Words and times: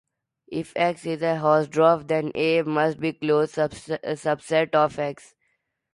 If 0.47 0.73
"X" 0.75 1.05
is 1.05 1.21
Hausdorff, 1.21 2.07
then 2.07 2.31
"A" 2.33 2.63
must 2.63 2.99
be 2.99 3.09
a 3.09 3.13
closed 3.13 3.53
subset 3.53 4.73
of 4.73 4.97
"X". 4.97 5.35